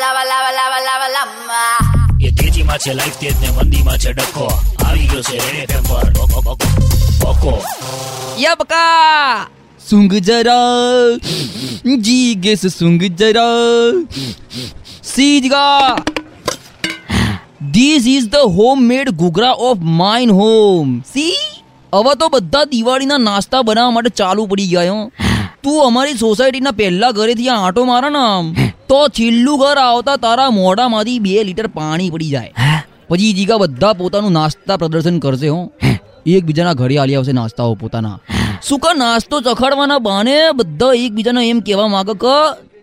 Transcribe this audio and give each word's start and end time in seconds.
Lava, 0.00 0.22
લાવા 0.30 0.52
લાવા 0.56 0.80
લાવા 0.86 1.08
lava. 1.14 1.60
એ 2.26 2.28
તેજીમાં 2.38 2.78
છે 2.82 2.92
લાઈફ 2.98 3.16
તેજ 3.20 3.34
ને 3.42 3.48
મંદીમાં 3.56 3.98
છે 4.02 4.12
ડખો. 4.18 4.46
આવી 4.86 5.06
ગયો 5.10 5.22
છે 5.22 5.38
રેડે 5.52 5.78
બકો 5.86 5.96
ઓકો 6.38 6.52
ઓકો 7.30 7.54
યા 8.42 8.58
બકા 8.60 9.48
સુંગ 9.88 10.12
જરા. 10.28 11.18
જી 12.06 12.34
ગેસ 12.44 12.62
સુંગ 12.76 13.02
જરા. 13.22 13.92
સીજગા 15.02 15.96
this 17.76 18.06
is 18.14 18.28
the 18.36 18.56
home 18.58 18.86
made 18.92 19.12
ghughra 19.22 19.52
of 19.70 19.82
mine 20.02 20.30
home 20.40 20.94
C? 21.14 21.34
હવે 21.92 22.12
તો 22.22 22.28
બધા 22.28 22.64
દિવાળીના 22.76 23.18
નાસ્તા 23.26 23.62
બનાવવા 23.62 23.96
માટે 23.98 24.10
ચાલુ 24.22 24.46
પડી 24.46 24.70
ગયા 24.74 24.90
હો 24.92 25.10
તું 25.62 25.84
અમારી 25.86 26.18
સોસાયટીના 26.24 26.76
પહેલા 26.80 27.12
ઘરેથી 27.20 27.48
આંટો 27.58 27.84
મારે 27.92 28.10
ને 28.16 28.24
આમ 28.24 28.46
તો 28.90 28.98
છેલ્લું 29.16 29.56
ઘર 29.62 29.78
આવતા 29.84 30.16
તારા 30.26 30.50
મોઢામાંથી 30.58 31.18
બે 31.26 31.34
લીટર 31.48 31.68
પાણી 31.78 32.10
પડી 32.14 32.30
જાય. 32.34 32.52
પછી 33.10 33.32
જીગા 33.38 33.58
બધા 33.62 33.94
પોતાનું 34.00 34.34
નાસ્તા 34.38 34.76
પ્રદર્શન 34.82 35.18
કરશે 35.24 35.48
હો. 35.54 35.60
એકબીજાના 36.36 36.76
ઘરે 36.80 36.96
આલી 37.02 37.18
આવશે 37.18 37.34
નાસ્તાઓ 37.40 37.74
પોતાના. 37.82 38.16
શું 38.66 38.80
કા 38.84 38.94
નાસ્તો 39.02 39.40
ચખાડવાના 39.46 40.00
બહાને 40.08 40.36
બધા 40.60 40.92
એકબીજાને 41.04 41.42
એમ 41.52 41.60
કહેવા 41.66 41.88
માંગે 41.94 42.14
કે 42.24 42.36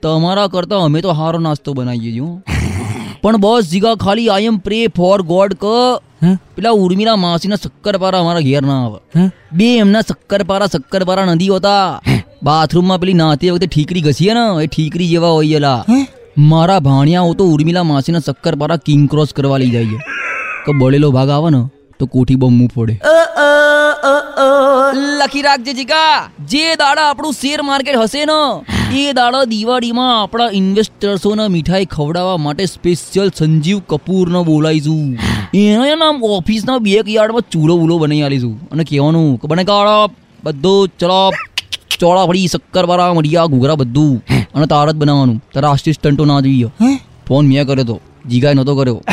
તમારા 0.03 0.47
કરતા 0.55 0.81
અમે 0.87 0.99
તો 1.05 1.15
સારો 1.21 1.39
નાસ્તો 1.47 1.73
બનાવીએ 1.79 2.11
છીએ 2.15 2.31
પણ 3.23 3.37
બસ 3.45 3.69
જીગા 3.73 3.95
ખાલી 4.03 4.27
આઈ 4.33 4.49
એમ 4.51 4.57
પ્રે 4.65 4.79
ફોર 4.97 5.17
ગોડ 5.31 5.55
ક 5.63 5.73
પેલા 6.55 6.75
ઉર્મિલા 6.83 7.15
માસીના 7.23 7.61
શક્કરપારા 7.63 8.21
અમારા 8.25 8.45
ઘેર 8.49 8.63
ના 8.69 8.79
આવે. 8.85 8.99
બે 9.57 9.67
એમના 9.83 10.03
શક્કરપારા 10.09 10.69
શક્કરપારા 10.75 11.25
નથી 11.33 11.51
હોતા. 11.55 11.83
બાથરૂમમાં 12.45 12.99
પેલી 13.01 13.13
નાતી 13.13 13.51
વખતે 13.51 13.67
ઠીકરી 13.67 14.01
ઘસીએ 14.01 14.33
ને 14.33 14.43
એ 14.63 14.67
ઠીકરી 14.67 15.07
જેવા 15.07 15.29
હોય 15.29 15.59
એલા 15.59 15.79
મારા 16.49 16.79
ભાણિયાઓ 16.79 17.33
તો 17.39 17.47
ઉર્મિલા 17.51 17.85
માસીના 17.91 18.19
શક્કરપારા 18.19 18.81
કિંગ 18.85 19.05
ક્રોસ 19.07 19.33
કરવા 19.33 19.59
લઈ 19.63 19.69
જાય 19.69 19.99
કે 20.65 20.75
બળેલો 20.79 21.09
ભાગ 21.11 21.29
આવે 21.29 21.47
ને 21.55 21.61
તો 21.99 22.05
કોઠી 22.05 22.35
બમ્મું 22.35 22.67
પડે. 22.67 22.95
લખી 25.19 25.41
રાખજે 25.41 25.73
જીગા. 25.73 26.29
જે 26.47 26.65
દાડા 26.75 27.07
આપણું 27.09 27.33
શેર 27.33 27.59
માર્કેટ 27.63 27.97
હશે 28.03 28.25
ને 28.25 28.37
એ 29.01 29.13
દાડા 29.13 29.45
દિવાળીમાં 29.45 30.11
આપણા 30.17 30.49
ઇન્વેસ્ટર્સોને 30.51 31.47
મીઠાઈ 31.47 31.89
ખવડાવવા 31.91 32.37
માટે 32.39 32.65
સ્પેશિયલ 32.65 33.33
સંજીવ 33.39 33.81
કપૂરનો 33.87 34.43
બોલાવીશું 34.43 35.17
એને 35.55 35.95
નામ 35.95 36.23
ઓફિસના 36.31 36.77
બેક 36.89 37.11
યાર્ડમાં 37.15 37.49
ચૂલો 37.49 37.81
વૂલો 37.81 37.99
બનાવી 37.99 38.23
આલીશું 38.23 38.55
અને 38.71 38.83
કહેવાનું 38.83 39.27
બને 39.47 39.63
કાળા 39.63 40.05
બધું 40.43 40.95
ચલો 40.99 41.19
ચોળા 41.99 42.25
ફળી 42.25 42.47
શક્કરવાળા 42.47 43.13
મડિયા 43.13 43.45
ઘૂઘરા 43.45 43.75
બધું. 43.75 44.23
અને 44.55 44.65
તાર 44.65 44.91
જ 44.91 44.95
બનાવવાનું. 44.95 45.43
તારા 45.53 45.69
આસિસ્ટન્ટો 45.69 46.25
ના 46.25 46.39
જોઈએ. 46.39 46.69
ફોન 47.27 47.47
મેં 47.47 47.67
કર્યો 47.67 47.85
તો. 47.85 48.01
જીગાએ 48.29 48.53
નહોતો 48.53 48.75
કર્યો. 48.75 49.03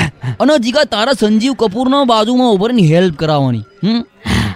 અને 0.41 0.59
જીગા 0.59 0.85
તારા 0.85 1.13
સંજીવ 1.13 1.53
કપૂરનો 1.53 2.05
બાજુમાં 2.05 2.53
ઉભરીને 2.53 2.95
હેલ્પ 2.95 3.17
કરાવવાની. 3.17 3.59
હમ? 3.59 4.05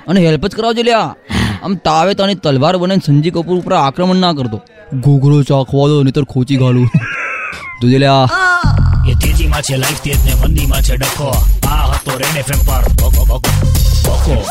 અને 0.06 0.27
હેલ્પ 0.27 0.47
જ 0.47 0.55
કરાવજો 0.55 0.83
લ્યા. 0.83 1.14
આમ 1.62 1.75
તાવે 1.75 2.14
તને 2.14 2.34
તલવાર 2.34 2.77
બને 2.77 2.95
સંજીવ 3.06 3.33
કપૂર 3.33 3.58
ઉપર 3.58 3.73
આક્રમણ 3.73 4.17
ના 4.17 4.33
કરતો. 4.33 4.61
ઘૂઘરો 4.95 5.42
ચાખવા 5.42 5.89
દો 5.89 6.03
નહીતર 6.03 6.25
ખોચી 6.25 6.56
ગાલું 6.56 6.91
તુજે 7.80 7.98
લ્યા. 7.98 8.28
એ 9.08 9.12
તેજીમાં 9.12 9.62
છે 9.62 9.77
લાઈફ 9.77 10.03
તેજ 10.03 10.25
ને 10.25 10.34
મંદીમાં 10.34 10.83
છે 10.83 10.97
ડખો. 10.97 11.34
આ 11.69 11.91
હતો 11.91 12.19
રેડ 12.19 12.39
એફએમ 12.39 12.67
પર. 12.67 12.92
બકો 12.92 13.25
બકો 13.25 13.42
બકો 14.05 14.47